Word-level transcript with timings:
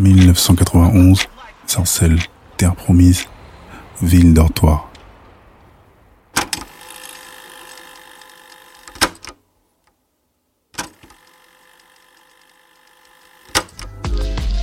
1991, 0.00 1.26
Sarcelles, 1.66 2.18
Terre 2.56 2.74
Promise, 2.74 3.26
Ville 4.00 4.32
dortoir. 4.32 4.88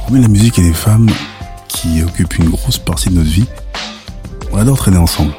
Hormis 0.01 0.21
la 0.21 0.27
musique 0.27 0.57
et 0.57 0.63
les 0.63 0.73
femmes 0.73 1.09
qui 1.67 2.01
occupent 2.01 2.39
une 2.39 2.49
grosse 2.49 2.79
partie 2.79 3.09
de 3.09 3.15
notre 3.15 3.29
vie, 3.29 3.45
on 4.51 4.57
adore 4.57 4.77
traîner 4.77 4.97
ensemble. 4.97 5.33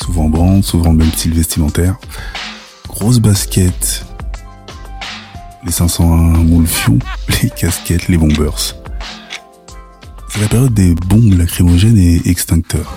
Souvent 0.00 0.24
en 0.24 0.28
bande, 0.30 0.64
souvent 0.64 0.92
même 0.92 1.12
style 1.12 1.34
vestimentaire. 1.34 1.96
Grosse 2.88 3.18
basket, 3.18 4.06
les 5.64 5.72
501 5.72 6.04
moules 6.44 6.66
fion, 6.66 6.98
les 7.42 7.50
casquettes, 7.50 8.08
les 8.08 8.18
bombers. 8.18 8.74
C'est 10.28 10.40
la 10.40 10.48
période 10.48 10.74
des 10.74 10.94
bombes 10.94 11.32
lacrymogènes 11.38 11.98
et 11.98 12.20
extincteurs. 12.28 12.96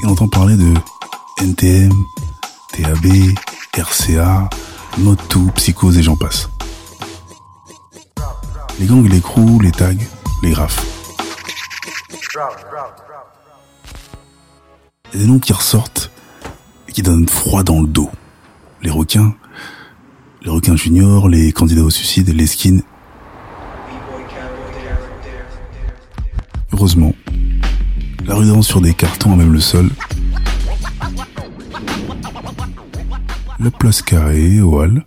Et 0.00 0.06
on 0.06 0.10
entend 0.10 0.28
parler 0.28 0.56
de 0.56 0.72
NTM, 1.42 1.92
TAB, 2.72 3.06
RCA, 3.76 4.48
Motu, 4.98 5.50
Psychose 5.56 5.98
et 5.98 6.02
j'en 6.02 6.16
passe. 6.16 6.48
Les 8.80 8.86
gangs, 8.86 9.08
les 9.08 9.20
crews, 9.20 9.60
les 9.60 9.72
tags, 9.72 9.94
les 10.42 10.50
graphes. 10.50 10.84
Il 15.12 15.20
y 15.20 15.22
a 15.22 15.26
des 15.26 15.32
noms 15.32 15.38
qui 15.38 15.52
ressortent 15.52 16.10
et 16.86 16.92
qui 16.92 17.02
donnent 17.02 17.28
froid 17.28 17.62
dans 17.62 17.80
le 17.80 17.88
dos. 17.88 18.10
Les 18.82 18.90
requins, 18.90 19.34
les 20.42 20.50
requins 20.50 20.76
juniors, 20.76 21.28
les 21.28 21.50
candidats 21.52 21.82
au 21.82 21.90
suicide, 21.90 22.28
les 22.28 22.46
skins. 22.46 22.82
Heureusement, 26.72 27.14
la 28.26 28.34
rue 28.34 28.62
sur 28.62 28.80
des 28.82 28.92
cartons 28.92 29.32
a 29.32 29.36
même 29.36 29.52
le 29.52 29.60
sol. 29.60 29.88
La 33.58 33.70
place 33.70 34.02
carrée, 34.02 34.60
Hall. 34.60 35.04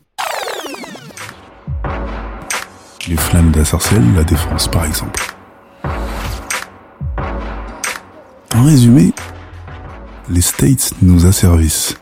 Les 3.07 3.17
flammes 3.17 3.51
d'Assarcelle, 3.51 4.13
la 4.15 4.23
défense 4.23 4.67
par 4.67 4.85
exemple. 4.85 5.21
En 8.55 8.63
résumé, 8.65 9.13
les 10.31 10.41
States 10.41 10.93
nous 11.01 11.25
asservissent. 11.25 11.95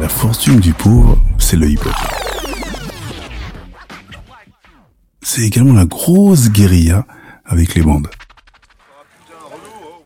La 0.00 0.08
fortune 0.08 0.60
du 0.60 0.72
pauvre, 0.72 1.18
c'est 1.38 1.56
le 1.56 1.68
hip-hop. 1.68 1.92
C'est 5.22 5.42
également 5.42 5.74
la 5.74 5.84
grosse 5.84 6.50
guérilla 6.50 7.06
avec 7.44 7.74
les 7.74 7.82
bandes. 7.82 8.08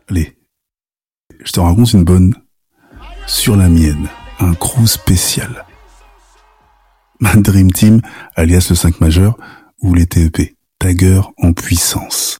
Allez, 0.09 0.37
je 1.43 1.51
te 1.51 1.59
raconte 1.61 1.93
une 1.93 2.03
bonne 2.03 2.35
sur 3.25 3.55
la 3.55 3.69
mienne, 3.69 4.09
un 4.39 4.53
crew 4.53 4.85
spécial. 4.85 5.65
Ma 7.21 7.35
Dream 7.37 7.71
Team, 7.71 8.01
alias 8.35 8.67
le 8.69 8.75
5 8.75 8.99
majeur, 8.99 9.37
ou 9.81 9.93
les 9.93 10.05
TEP, 10.05 10.55
Tagger 10.77 11.21
en 11.37 11.53
puissance. 11.53 12.37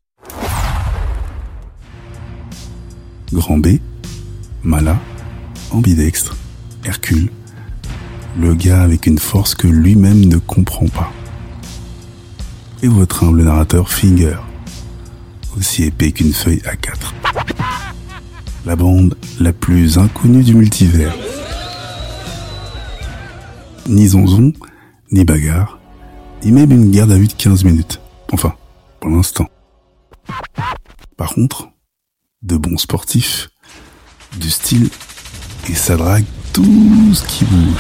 Grand 3.31 3.57
B, 3.57 3.77
Mala, 4.65 4.99
ambidextre, 5.69 6.35
Hercule, 6.83 7.29
le 8.35 8.55
gars 8.55 8.81
avec 8.81 9.05
une 9.05 9.19
force 9.19 9.53
que 9.53 9.67
lui-même 9.67 10.25
ne 10.25 10.37
comprend 10.37 10.87
pas. 10.87 11.13
Et 12.81 12.87
votre 12.87 13.23
humble 13.23 13.43
narrateur 13.43 13.91
Finger, 13.91 14.37
aussi 15.55 15.83
épais 15.83 16.11
qu'une 16.11 16.33
feuille 16.33 16.63
A4. 16.65 17.13
La 18.65 18.75
bande 18.75 19.15
la 19.39 19.53
plus 19.53 19.99
inconnue 19.99 20.43
du 20.43 20.55
multivers. 20.55 21.15
Ni 23.87 24.07
zonzon, 24.07 24.51
ni 25.11 25.25
bagarre, 25.25 25.77
ni 26.43 26.51
même 26.51 26.71
une 26.71 26.89
guerre 26.89 27.11
à 27.11 27.17
vue 27.17 27.27
de 27.27 27.33
15 27.33 27.65
minutes. 27.65 28.01
Enfin, 28.31 28.55
pour 28.99 29.11
l'instant. 29.11 29.47
Par 31.17 31.35
contre, 31.35 31.69
de 32.41 32.57
bons 32.57 32.77
sportifs, 32.77 33.49
du 34.37 34.49
style, 34.49 34.89
et 35.69 35.75
ça 35.75 35.95
drague 35.95 36.25
tout 36.53 37.13
ce 37.13 37.23
qui 37.23 37.45
bouge. 37.45 37.77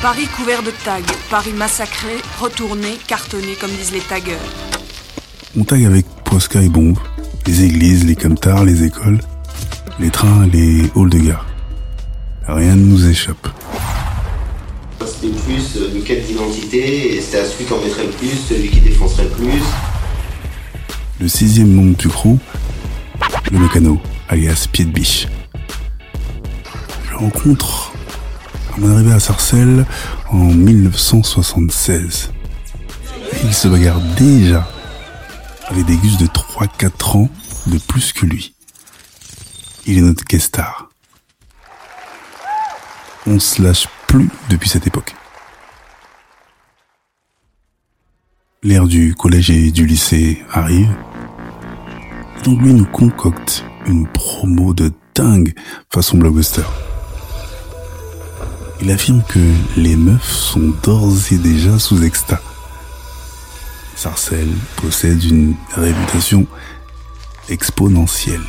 Paris 0.00 0.26
couvert 0.36 0.62
de 0.62 0.72
tags, 0.84 1.00
Paris 1.30 1.52
massacré, 1.52 2.16
retourné, 2.40 2.98
cartonné 3.06 3.54
comme 3.60 3.70
disent 3.70 3.92
les 3.92 4.00
taggeurs. 4.00 4.36
On 5.56 5.64
tag 5.64 5.84
avec 5.84 6.06
Posca 6.24 6.60
et 6.60 6.68
Bombe, 6.68 6.98
les 7.46 7.62
églises, 7.62 8.04
les 8.04 8.16
camtars, 8.16 8.64
les 8.64 8.82
écoles, 8.82 9.20
les 10.00 10.10
trains, 10.10 10.46
les 10.52 10.90
halls 10.96 11.10
de 11.10 11.18
gare. 11.18 11.46
Rien 12.48 12.74
ne 12.74 12.84
nous 12.84 13.06
échappe. 13.08 13.48
C'était 15.06 15.28
plus 15.28 15.76
euh, 15.76 15.94
une 15.94 16.02
quête 16.02 16.26
d'identité 16.26 17.14
et 17.16 17.20
c'est 17.20 17.38
à 17.38 17.44
celui 17.44 17.64
qui 17.64 17.72
en 17.72 17.78
mettrait 17.78 18.04
le 18.04 18.10
plus, 18.10 18.36
celui 18.48 18.70
qui 18.70 18.80
défoncerait 18.80 19.24
le 19.24 19.30
plus. 19.30 19.62
Le 21.20 21.28
sixième 21.28 21.72
membre 21.72 21.96
du 21.96 22.08
crew, 22.08 22.38
le 23.50 23.58
mécano, 23.58 24.00
alias 24.28 24.66
Pied 24.70 24.84
de 24.84 24.90
Biche. 24.90 25.28
Je 27.08 27.14
rencontre 27.14 27.92
à 28.74 28.80
mon 28.80 28.92
arrivée 28.92 29.12
à 29.12 29.20
Sarcelles 29.20 29.86
en 30.30 30.44
1976. 30.44 32.32
il 33.44 33.54
se 33.54 33.68
bagarre 33.68 34.00
déjà 34.16 34.68
avec 35.68 35.86
des 35.86 35.96
gus 35.96 36.18
de 36.18 36.26
3-4 36.26 37.16
ans 37.18 37.28
de 37.66 37.78
plus 37.78 38.12
que 38.12 38.26
lui. 38.26 38.54
Il 39.86 39.98
est 39.98 40.02
notre 40.02 40.24
guest 40.24 40.46
star. 40.46 40.88
On 43.26 43.38
se 43.38 43.62
lâche 43.62 43.86
plus 44.06 44.28
depuis 44.48 44.68
cette 44.68 44.86
époque. 44.86 45.14
L'ère 48.64 48.86
du 48.86 49.12
collège 49.16 49.50
et 49.50 49.72
du 49.72 49.86
lycée 49.86 50.40
arrive. 50.52 50.94
Donc 52.44 52.62
lui 52.62 52.72
nous 52.72 52.84
concocte 52.84 53.64
une 53.86 54.06
promo 54.06 54.72
de 54.72 54.92
dingue 55.16 55.52
façon 55.92 56.16
blockbuster. 56.16 56.62
Il 58.80 58.92
affirme 58.92 59.24
que 59.28 59.40
les 59.76 59.96
meufs 59.96 60.30
sont 60.30 60.72
d'ores 60.84 61.32
et 61.32 61.38
déjà 61.38 61.76
sous 61.80 62.04
exta. 62.04 62.40
Sarcelle 63.96 64.54
possède 64.76 65.24
une 65.24 65.56
réputation 65.74 66.46
exponentielle. 67.48 68.40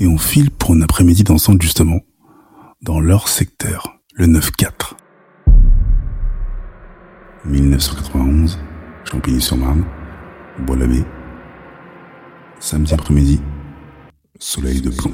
Et 0.00 0.06
on 0.06 0.16
file 0.16 0.50
pour 0.50 0.72
un 0.72 0.80
après-midi 0.80 1.24
d'ensemble 1.24 1.60
justement 1.60 2.00
dans 2.80 3.00
leur 3.00 3.28
secteur, 3.28 3.98
le 4.14 4.26
9-4. 4.26 4.94
1991, 7.44 8.58
Champigny-sur-Marne, 9.04 9.84
Bois-l'Abbé. 10.60 11.02
Samedi 12.60 12.94
après-midi, 12.94 13.40
soleil 14.38 14.80
de 14.80 14.90
plomb. 14.90 15.12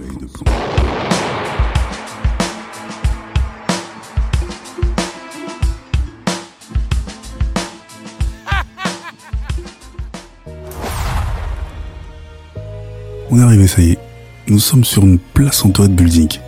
On 13.31 13.39
est 13.39 13.43
arrivé, 13.43 13.67
ça 13.67 13.81
y 13.81 13.93
est. 13.93 13.99
Nous 14.49 14.59
sommes 14.59 14.85
sur 14.85 15.03
une 15.05 15.19
place 15.19 15.65
entourée 15.65 15.89
de 15.89 15.95
building. 15.95 16.39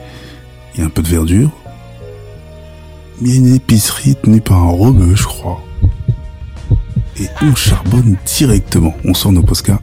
Il 0.74 0.80
y 0.80 0.82
a 0.82 0.86
un 0.86 0.90
peu 0.90 1.02
de 1.02 1.08
verdure. 1.08 1.50
Il 3.22 3.28
y 3.28 3.32
a 3.32 3.36
une 3.36 3.54
épicerie 3.54 4.16
tenue 4.16 4.40
par 4.40 4.58
un 4.58 4.70
rebeu, 4.70 5.14
je 5.14 5.24
crois. 5.24 5.62
Et 7.18 7.26
on 7.42 7.54
charbonne 7.54 8.16
directement. 8.24 8.94
On 9.04 9.12
sort 9.12 9.32
nos 9.32 9.42
poscas. 9.42 9.80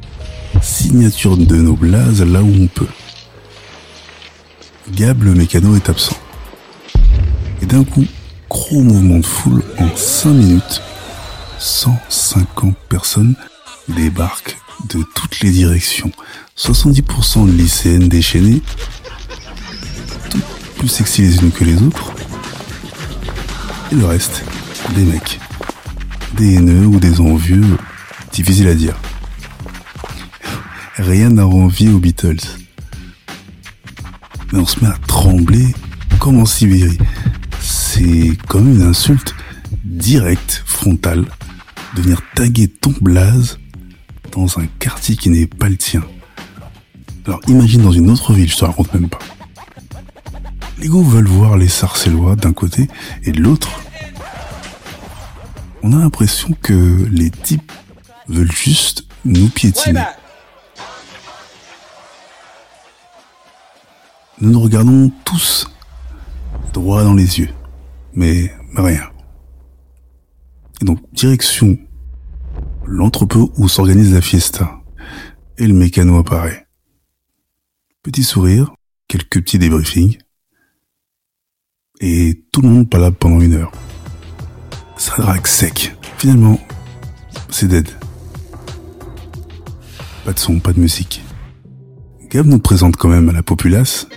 Signature 0.62 1.38
de 1.38 1.56
nos 1.56 1.76
blazes 1.76 2.24
là 2.24 2.42
où 2.42 2.52
on 2.52 2.68
peut. 2.68 2.88
Gab, 4.92 5.22
le 5.22 5.36
mécano, 5.36 5.76
est 5.76 5.88
absent. 5.88 6.18
Et 7.62 7.68
d'un 7.68 7.84
coup, 7.84 8.06
gros 8.50 8.82
mouvement 8.82 9.20
de 9.20 9.26
foule 9.26 9.64
en 9.78 9.96
5 9.96 10.30
minutes. 10.30 10.82
150 11.60 12.76
personnes 12.90 13.36
débarquent 13.88 14.58
de 14.90 15.04
toutes 15.16 15.42
les 15.42 15.52
directions. 15.52 16.12
70% 16.58 17.46
de 17.46 17.52
lycéennes 17.52 18.08
déchaînées, 18.08 18.62
toutes 20.30 20.44
plus 20.78 20.88
sexy 20.88 21.22
les 21.22 21.38
unes 21.38 21.52
que 21.52 21.64
les 21.64 21.82
autres, 21.84 22.14
et 23.92 23.96
le 23.96 24.06
reste, 24.06 24.44
des 24.96 25.04
mecs, 25.04 25.40
des 26.36 26.56
haineux 26.56 26.86
ou 26.86 27.00
des 27.00 27.22
envieux, 27.22 27.78
difficile 28.32 28.68
à 28.68 28.74
dire. 28.74 28.96
rien 30.98 31.30
n'a 31.30 31.46
envie 31.46 31.90
aux 31.90 32.00
Beatles. 32.00 32.38
Mais 34.52 34.60
on 34.60 34.66
se 34.66 34.80
met 34.84 34.90
à 34.90 34.98
trembler 35.08 35.74
comme 36.20 36.40
en 36.40 36.46
Sibérie. 36.46 36.98
C'est 37.60 38.38
comme 38.48 38.72
une 38.72 38.82
insulte 38.82 39.36
directe, 39.84 40.64
frontale, 40.66 41.26
de 41.96 42.02
venir 42.02 42.22
taguer 42.36 42.68
ton 42.68 42.94
blaze 43.02 43.60
dans 44.32 44.60
un 44.60 44.68
quartier 44.80 45.16
qui 45.16 45.30
n'est 45.30 45.48
pas 45.48 45.70
le 45.70 45.78
tien. 45.78 46.04
Alors 47.26 47.42
imagine 47.48 47.82
dans 47.82 47.92
une 47.92 48.10
autre 48.10 48.34
ville, 48.34 48.50
je 48.50 48.58
te 48.58 48.66
raconte 48.66 48.94
même 48.94 49.10
pas. 49.10 49.20
Les 50.80 50.90
gars 50.90 51.02
veulent 51.02 51.28
voir 51.28 51.58
les 51.58 51.68
Sarcellois 51.68 52.36
d'un 52.36 52.54
côté 52.54 52.88
et 53.24 53.32
de 53.32 53.42
l'autre. 53.42 53.70
On 55.82 55.94
a 55.94 56.00
l'impression 56.00 56.50
que 56.62 57.08
les 57.12 57.32
types 57.32 57.72
veulent 58.28 58.52
juste 58.52 59.06
nous 59.26 59.50
piétiner. 59.50 60.04
Nous 64.40 64.52
nous 64.52 64.62
regardons 64.62 65.12
tous 65.26 65.68
droit 66.74 67.04
dans 67.04 67.16
les 67.16 67.40
yeux, 67.40 67.50
mais 68.14 68.54
rien. 68.76 69.10
Et 70.82 70.86
donc, 70.86 71.00
direction 71.12 71.78
l'entrepôt 72.86 73.52
où 73.58 73.68
s'organise 73.68 74.14
la 74.14 74.22
fiesta. 74.22 74.80
Et 75.58 75.66
le 75.66 75.74
mécano 75.74 76.20
apparaît. 76.20 76.68
Petit 78.04 78.24
sourire, 78.24 78.76
quelques 79.08 79.42
petits 79.42 79.58
débriefings, 79.58 80.20
et 82.00 82.44
tout 82.52 82.62
le 82.62 82.70
monde 82.70 82.90
pas 82.90 83.00
là 83.00 83.12
pendant 83.12 83.42
une 83.42 83.56
heure. 83.56 83.72
Ça 84.98 85.16
drague 85.18 85.48
sec. 85.48 85.96
Finalement, 86.18 86.60
c'est 87.50 87.68
dead. 87.68 87.90
Pas 90.26 90.34
de 90.34 90.40
son, 90.40 90.60
pas 90.60 90.74
de 90.74 90.80
musique. 90.80 91.24
Gab 92.30 92.46
nous 92.46 92.60
présente 92.60 92.98
quand 92.98 93.10
même 93.10 93.30
à 93.30 93.34
la 93.34 93.44
populace 93.44 94.08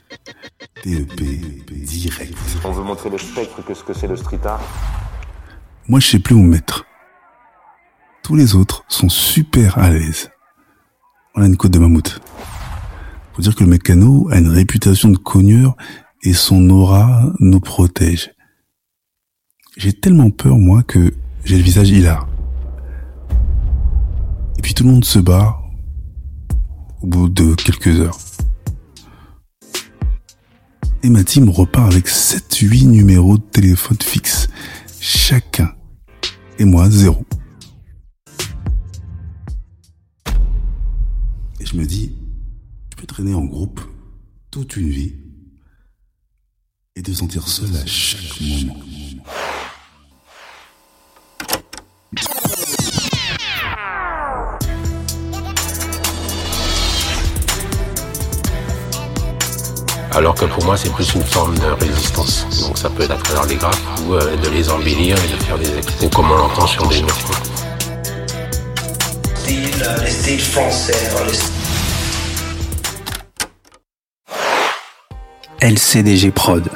TEP 0.82 1.72
direct. 1.72 2.34
On 2.64 2.72
veut 2.72 2.82
montrer 2.82 3.10
le 3.10 3.18
spectre 3.18 3.64
que 3.64 3.74
ce 3.74 3.84
que 3.84 3.92
c'est 3.92 4.08
le 4.08 4.16
street 4.16 4.40
art? 4.44 4.60
Moi, 5.88 6.00
je 6.00 6.08
sais 6.08 6.18
plus 6.18 6.34
où 6.34 6.40
me 6.40 6.48
mettre. 6.48 6.86
Tous 8.22 8.34
les 8.34 8.54
autres 8.54 8.84
sont 8.88 9.08
super 9.08 9.78
à 9.78 9.90
l'aise. 9.90 10.30
On 11.34 11.42
a 11.42 11.46
une 11.46 11.56
côte 11.56 11.72
de 11.72 11.78
mammouth. 11.78 12.20
Faut 13.34 13.42
dire 13.42 13.54
que 13.54 13.64
le 13.64 13.70
mécano 13.70 14.28
a 14.30 14.38
une 14.38 14.48
réputation 14.48 15.08
de 15.10 15.16
cogneur 15.16 15.76
et 16.22 16.32
son 16.32 16.68
aura 16.70 17.32
nous 17.40 17.60
protège. 17.60 18.32
J'ai 19.76 19.92
tellement 19.92 20.30
peur, 20.30 20.58
moi, 20.58 20.82
que 20.82 21.14
j'ai 21.44 21.56
le 21.56 21.62
visage 21.62 21.90
hilar. 21.90 22.28
Et 24.58 24.62
puis 24.62 24.74
tout 24.74 24.84
le 24.84 24.90
monde 24.90 25.04
se 25.04 25.18
bat 25.18 25.56
au 27.00 27.06
bout 27.06 27.28
de 27.28 27.54
quelques 27.54 27.98
heures. 28.00 28.18
Et 31.02 31.08
ma 31.08 31.24
team 31.24 31.48
repart 31.48 31.90
avec 31.90 32.08
7-8 32.08 32.88
numéros 32.88 33.38
de 33.38 33.42
téléphone 33.42 33.96
fixe, 34.02 34.48
chacun. 35.00 35.72
Et 36.58 36.66
moi, 36.66 36.90
zéro. 36.90 37.24
Et 41.58 41.64
je 41.64 41.74
me 41.76 41.86
dis, 41.86 42.14
je 42.90 42.96
peux 42.96 43.06
traîner 43.06 43.32
en 43.32 43.46
groupe 43.46 43.80
toute 44.50 44.76
une 44.76 44.90
vie 44.90 45.14
et 46.96 47.02
te 47.02 47.12
sentir 47.12 47.46
seul 47.46 47.70
à 47.76 47.86
chaque 47.86 48.40
moment. 48.40 48.74
Alors 60.12 60.34
que 60.34 60.44
pour 60.44 60.64
moi, 60.64 60.76
c'est 60.76 60.92
plus 60.92 61.14
une 61.14 61.22
forme 61.22 61.56
de 61.58 61.66
résistance. 61.66 62.44
Donc 62.62 62.76
ça 62.76 62.90
peut 62.90 63.04
être 63.04 63.12
à 63.12 63.16
travers 63.16 63.46
les 63.46 63.54
graphes 63.54 63.80
ou 64.06 64.14
euh, 64.14 64.36
de 64.36 64.48
les 64.50 64.68
embellir 64.68 65.16
et 65.24 65.28
de 65.28 65.42
faire 65.44 65.58
des 65.58 65.78
expos 65.78 66.10
comme 66.10 66.30
on 66.30 66.36
l'entend 66.36 66.66
sur 66.66 66.86
des 66.88 67.00
murs. 67.02 67.24
quoi. 67.24 67.36
style, 69.36 69.82
euh, 69.82 70.04
les 70.04 70.10
styles 70.10 70.40
français, 70.40 70.92
euh, 70.92 71.59
LCDG 75.62 76.30
Prod. 76.30 76.70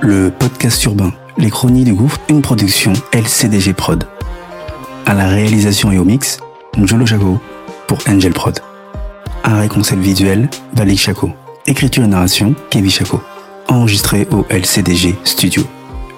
Le 0.00 0.30
podcast 0.30 0.82
urbain, 0.84 1.12
les 1.36 1.50
chroniques 1.50 1.84
du 1.84 1.92
gouffre, 1.92 2.18
une 2.30 2.40
production 2.40 2.94
LCDG 3.12 3.74
Prod. 3.74 4.04
À 5.04 5.12
la 5.12 5.28
réalisation 5.28 5.92
et 5.92 5.98
au 5.98 6.06
mix, 6.06 6.38
Njolo 6.78 7.04
Chaco 7.04 7.38
pour 7.86 7.98
Angel 8.08 8.32
Prod. 8.32 8.58
Un 9.44 9.68
concept 9.68 10.00
visuel, 10.00 10.48
Valik 10.72 10.98
Chaco. 10.98 11.30
Écriture 11.66 12.04
et 12.04 12.06
narration, 12.06 12.54
Kevin 12.70 12.90
Chaco. 12.90 13.20
Enregistré 13.68 14.26
au 14.30 14.46
LCDG 14.48 15.14
Studio. 15.24 15.64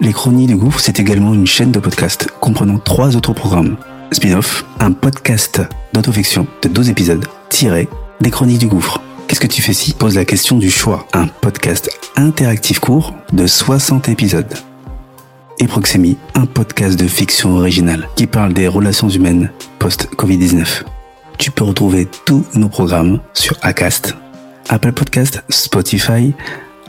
Les 0.01 0.13
Chroniques 0.13 0.47
du 0.47 0.57
Gouffre, 0.57 0.79
c'est 0.79 1.01
également 1.01 1.35
une 1.35 1.47
chaîne 1.47 1.73
de 1.73 1.81
podcast 1.81 2.29
comprenant 2.39 2.79
trois 2.79 3.17
autres 3.17 3.33
programmes. 3.33 3.77
Spin-off, 4.13 4.65
un 4.79 4.93
podcast 4.93 5.61
d'autofiction 5.93 6.47
de 6.63 6.69
12 6.69 6.91
épisodes, 6.91 7.27
tiré 7.49 7.89
des 8.21 8.31
Chroniques 8.31 8.61
du 8.61 8.69
Gouffre. 8.69 9.01
Qu'est-ce 9.27 9.41
que 9.41 9.47
tu 9.47 9.63
fais 9.63 9.73
si 9.73 9.93
Pose 9.93 10.17
la 10.17 10.25
question 10.25 10.59
du 10.59 10.71
choix? 10.71 11.07
Un 11.13 11.27
podcast 11.27 11.91
interactif 12.17 12.79
court 12.79 13.15
de 13.33 13.47
60 13.47 14.09
épisodes. 14.09 14.53
Et 15.59 15.67
Proxémie, 15.67 16.19
un 16.35 16.47
podcast 16.47 16.99
de 16.99 17.07
fiction 17.07 17.57
originale 17.57 18.09
qui 18.17 18.27
parle 18.27 18.53
des 18.53 18.69
relations 18.69 19.09
humaines 19.09 19.51
post-Covid-19. 19.79 20.83
Tu 21.39 21.51
peux 21.51 21.65
retrouver 21.65 22.07
tous 22.27 22.45
nos 22.55 22.69
programmes 22.69 23.21
sur 23.33 23.57
Acast, 23.63 24.15
Apple 24.69 24.93
Podcast, 24.93 25.43
Spotify, 25.49 26.35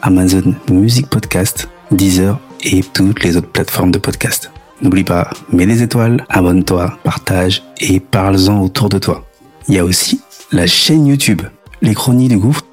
Amazon 0.02 0.54
Music 0.70 1.08
Podcast, 1.08 1.70
Deezer 1.92 2.40
et 2.64 2.82
toutes 2.82 3.24
les 3.24 3.38
autres 3.38 3.52
plateformes 3.52 3.92
de 3.92 4.00
podcast. 4.00 4.52
N'oublie 4.82 5.04
pas, 5.04 5.30
mets 5.52 5.66
des 5.66 5.82
étoiles, 5.84 6.26
abonne-toi, 6.30 6.98
partage 7.04 7.64
et 7.80 8.00
parle-en 8.00 8.62
autour 8.62 8.90
de 8.90 9.00
toi. 9.00 9.26
Il 9.68 9.76
y 9.76 9.80
a 9.80 9.86
aussi 9.86 10.22
la 10.52 10.68
chaîne 10.68 11.08
YouTube, 11.08 11.42
les 11.82 11.94
chroniques 11.94 12.30
du 12.30 12.38
gouffre, 12.38 12.66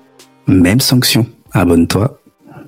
même 0.47 0.81
sanction. 0.81 1.27
Abonne-toi, 1.53 2.19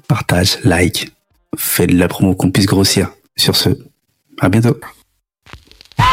partage, 0.08 0.58
like, 0.64 1.12
fais 1.56 1.86
de 1.86 1.96
la 1.96 2.08
promo 2.08 2.34
qu'on 2.34 2.50
puisse 2.50 2.66
grossir. 2.66 3.10
Sur 3.36 3.56
ce, 3.56 3.70
à 4.40 4.48
bientôt. 4.48 4.76
Les 5.98 6.04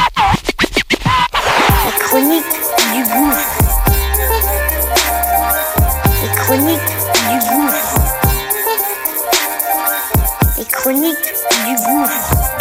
chroniques 1.99 2.43
du 2.93 3.03
gouffre. 3.03 3.57
Les 6.23 6.29
chroniques 6.35 6.91
du 7.29 7.37
gouffre. 7.49 7.95
Les 10.57 10.65
chroniques 10.65 11.33
du 11.65 11.75
gouffre. 11.75 12.60